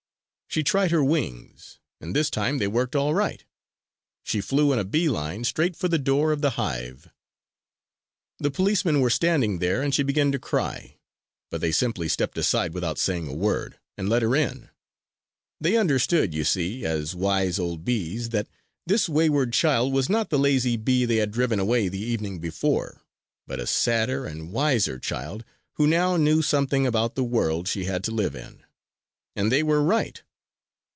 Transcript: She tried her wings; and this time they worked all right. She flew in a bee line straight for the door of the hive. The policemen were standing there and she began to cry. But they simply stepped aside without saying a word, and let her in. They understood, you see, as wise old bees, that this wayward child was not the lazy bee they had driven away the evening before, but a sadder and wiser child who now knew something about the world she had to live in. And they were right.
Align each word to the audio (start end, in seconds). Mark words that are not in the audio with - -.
She 0.53 0.63
tried 0.63 0.91
her 0.91 1.01
wings; 1.01 1.79
and 2.01 2.13
this 2.13 2.29
time 2.29 2.57
they 2.57 2.67
worked 2.67 2.93
all 2.93 3.13
right. 3.15 3.45
She 4.21 4.41
flew 4.41 4.73
in 4.73 4.79
a 4.79 4.83
bee 4.83 5.07
line 5.07 5.45
straight 5.45 5.77
for 5.77 5.87
the 5.87 5.97
door 5.97 6.33
of 6.33 6.41
the 6.41 6.59
hive. 6.59 7.09
The 8.37 8.51
policemen 8.51 8.99
were 8.99 9.09
standing 9.09 9.59
there 9.59 9.81
and 9.81 9.95
she 9.95 10.03
began 10.03 10.29
to 10.33 10.39
cry. 10.39 10.97
But 11.49 11.61
they 11.61 11.71
simply 11.71 12.09
stepped 12.09 12.37
aside 12.37 12.73
without 12.73 12.97
saying 12.99 13.29
a 13.29 13.33
word, 13.33 13.79
and 13.97 14.09
let 14.09 14.23
her 14.23 14.35
in. 14.35 14.67
They 15.61 15.77
understood, 15.77 16.33
you 16.33 16.43
see, 16.43 16.83
as 16.85 17.15
wise 17.15 17.57
old 17.57 17.85
bees, 17.85 18.31
that 18.31 18.49
this 18.85 19.07
wayward 19.07 19.53
child 19.53 19.93
was 19.93 20.09
not 20.09 20.31
the 20.31 20.37
lazy 20.37 20.75
bee 20.75 21.05
they 21.05 21.15
had 21.15 21.31
driven 21.31 21.61
away 21.61 21.87
the 21.87 22.01
evening 22.01 22.39
before, 22.39 23.05
but 23.47 23.61
a 23.61 23.65
sadder 23.65 24.25
and 24.25 24.51
wiser 24.51 24.99
child 24.99 25.45
who 25.75 25.87
now 25.87 26.17
knew 26.17 26.41
something 26.41 26.85
about 26.85 27.15
the 27.15 27.23
world 27.23 27.69
she 27.69 27.85
had 27.85 28.03
to 28.03 28.11
live 28.11 28.35
in. 28.35 28.63
And 29.33 29.49
they 29.49 29.63
were 29.63 29.81
right. 29.81 30.21